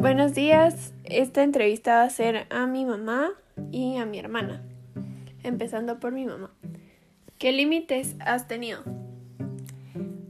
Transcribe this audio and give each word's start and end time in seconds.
Buenos 0.00 0.32
días, 0.32 0.94
esta 1.04 1.42
entrevista 1.42 1.96
va 1.96 2.04
a 2.04 2.10
ser 2.10 2.46
a 2.48 2.66
mi 2.66 2.86
mamá 2.86 3.32
y 3.70 3.98
a 3.98 4.06
mi 4.06 4.18
hermana. 4.18 4.62
Empezando 5.42 6.00
por 6.00 6.12
mi 6.12 6.24
mamá. 6.24 6.50
¿Qué 7.36 7.52
límites 7.52 8.16
has 8.20 8.48
tenido? 8.48 8.80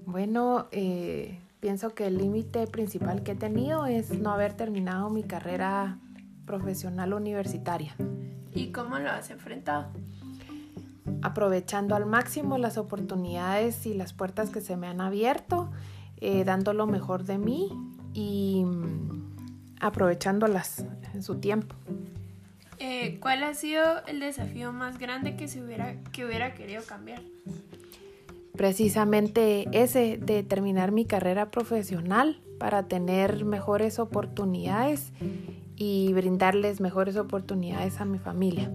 Bueno, 0.06 0.66
eh, 0.72 1.38
pienso 1.60 1.94
que 1.94 2.08
el 2.08 2.18
límite 2.18 2.66
principal 2.66 3.22
que 3.22 3.32
he 3.32 3.36
tenido 3.36 3.86
es 3.86 4.10
no 4.10 4.32
haber 4.32 4.54
terminado 4.54 5.08
mi 5.08 5.22
carrera 5.22 5.98
profesional 6.46 7.14
universitaria. 7.14 7.94
¿Y 8.52 8.72
cómo 8.72 8.98
lo 8.98 9.08
has 9.08 9.30
enfrentado? 9.30 9.86
Aprovechando 11.22 11.94
al 11.94 12.06
máximo 12.06 12.58
las 12.58 12.76
oportunidades 12.76 13.86
y 13.86 13.94
las 13.94 14.14
puertas 14.14 14.50
que 14.50 14.62
se 14.62 14.76
me 14.76 14.88
han 14.88 15.00
abierto, 15.00 15.70
eh, 16.16 16.42
dando 16.42 16.72
lo 16.72 16.88
mejor 16.88 17.22
de 17.22 17.38
mí 17.38 17.70
y 18.12 18.64
mm, 18.64 19.19
aprovechándolas 19.80 20.84
en 21.14 21.22
su 21.22 21.40
tiempo. 21.40 21.74
Eh, 22.78 23.18
¿Cuál 23.20 23.42
ha 23.42 23.52
sido 23.52 23.82
el 24.06 24.20
desafío 24.20 24.72
más 24.72 24.98
grande 24.98 25.36
que, 25.36 25.48
se 25.48 25.62
hubiera, 25.62 25.96
que 26.12 26.24
hubiera 26.24 26.54
querido 26.54 26.82
cambiar? 26.86 27.20
Precisamente 28.56 29.68
ese 29.72 30.16
de 30.16 30.42
terminar 30.42 30.90
mi 30.90 31.04
carrera 31.04 31.50
profesional 31.50 32.40
para 32.58 32.88
tener 32.88 33.44
mejores 33.44 33.98
oportunidades 33.98 35.12
y 35.76 36.12
brindarles 36.12 36.80
mejores 36.80 37.16
oportunidades 37.16 38.00
a 38.00 38.04
mi 38.04 38.18
familia. 38.18 38.70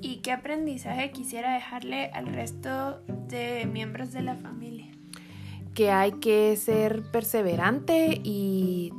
¿Y 0.00 0.16
qué 0.16 0.32
aprendizaje 0.32 1.10
quisiera 1.10 1.54
dejarle 1.54 2.10
al 2.12 2.26
resto 2.26 3.00
de 3.28 3.66
miembros 3.66 4.12
de 4.12 4.22
la 4.22 4.36
familia? 4.36 4.86
Que 5.74 5.90
hay 5.90 6.12
que 6.12 6.56
ser 6.56 7.02
perseverante 7.10 8.20
y 8.22 8.92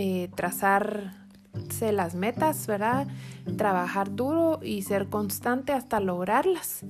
eh, 0.00 0.30
trazarse 0.36 1.90
las 1.90 2.14
metas, 2.14 2.68
¿verdad? 2.68 3.08
Trabajar 3.56 4.14
duro 4.14 4.60
y 4.62 4.82
ser 4.82 5.08
constante 5.08 5.72
hasta 5.72 5.98
lograrlas, 5.98 6.84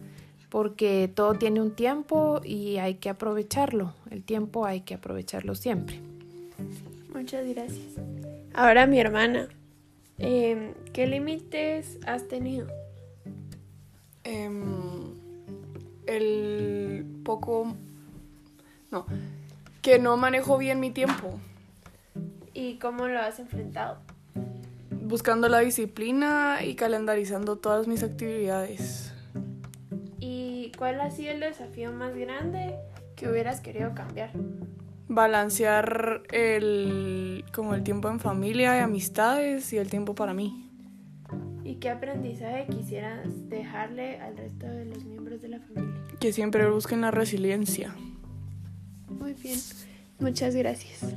porque 0.50 1.10
todo 1.14 1.32
tiene 1.32 1.62
un 1.62 1.74
tiempo 1.74 2.42
y 2.44 2.76
hay 2.76 2.96
que 2.96 3.08
aprovecharlo. 3.08 3.94
El 4.10 4.24
tiempo 4.24 4.66
hay 4.66 4.82
que 4.82 4.92
aprovecharlo 4.92 5.54
siempre. 5.54 6.02
Muchas 7.14 7.48
gracias. 7.48 7.94
Ahora 8.52 8.86
mi 8.86 9.00
hermana, 9.00 9.48
eh, 10.18 10.74
¿qué 10.92 11.06
límites 11.06 11.98
has 12.06 12.28
tenido? 12.28 12.66
Em, 14.24 15.14
el 16.06 17.06
poco... 17.24 17.74
No, 18.90 19.06
que 19.80 19.98
no 19.98 20.18
manejo 20.18 20.58
bien 20.58 20.78
mi 20.78 20.90
tiempo. 20.90 21.40
¿Y 22.58 22.74
cómo 22.78 23.06
lo 23.06 23.20
has 23.20 23.38
enfrentado? 23.38 23.98
Buscando 24.90 25.48
la 25.48 25.60
disciplina 25.60 26.64
y 26.64 26.74
calendarizando 26.74 27.54
todas 27.54 27.86
mis 27.86 28.02
actividades. 28.02 29.14
¿Y 30.18 30.72
cuál 30.76 31.00
ha 31.00 31.08
sido 31.12 31.30
el 31.30 31.38
desafío 31.38 31.92
más 31.92 32.16
grande 32.16 32.74
que 33.14 33.28
hubieras 33.28 33.60
querido 33.60 33.94
cambiar? 33.94 34.30
Balancear 35.06 36.22
el, 36.32 37.44
como 37.54 37.76
el 37.76 37.84
tiempo 37.84 38.08
en 38.08 38.18
familia 38.18 38.76
y 38.76 38.80
amistades 38.80 39.72
y 39.72 39.78
el 39.78 39.88
tiempo 39.88 40.16
para 40.16 40.34
mí. 40.34 40.68
¿Y 41.62 41.76
qué 41.76 41.90
aprendizaje 41.90 42.66
quisieras 42.68 43.48
dejarle 43.48 44.18
al 44.18 44.36
resto 44.36 44.66
de 44.66 44.84
los 44.84 45.04
miembros 45.04 45.40
de 45.42 45.48
la 45.48 45.60
familia? 45.60 45.94
Que 46.18 46.32
siempre 46.32 46.68
busquen 46.68 47.02
la 47.02 47.12
resiliencia. 47.12 47.94
Muy 49.08 49.34
bien, 49.34 49.60
muchas 50.18 50.56
gracias. 50.56 51.14